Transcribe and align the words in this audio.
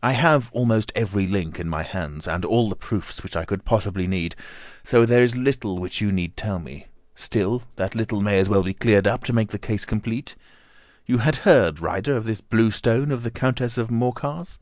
"I 0.00 0.12
have 0.12 0.48
almost 0.52 0.92
every 0.94 1.26
link 1.26 1.58
in 1.58 1.68
my 1.68 1.82
hands, 1.82 2.28
and 2.28 2.44
all 2.44 2.68
the 2.68 2.76
proofs 2.76 3.24
which 3.24 3.34
I 3.34 3.44
could 3.44 3.64
possibly 3.64 4.06
need, 4.06 4.36
so 4.84 5.04
there 5.04 5.24
is 5.24 5.34
little 5.34 5.80
which 5.80 6.00
you 6.00 6.12
need 6.12 6.36
tell 6.36 6.60
me. 6.60 6.86
Still, 7.16 7.64
that 7.74 7.96
little 7.96 8.20
may 8.20 8.38
as 8.38 8.48
well 8.48 8.62
be 8.62 8.74
cleared 8.74 9.08
up 9.08 9.24
to 9.24 9.32
make 9.32 9.48
the 9.48 9.58
case 9.58 9.84
complete. 9.84 10.36
You 11.04 11.18
had 11.18 11.34
heard, 11.42 11.80
Ryder, 11.80 12.16
of 12.16 12.26
this 12.26 12.40
blue 12.40 12.70
stone 12.70 13.10
of 13.10 13.24
the 13.24 13.30
Countess 13.32 13.76
of 13.76 13.90
Morcar's?" 13.90 14.60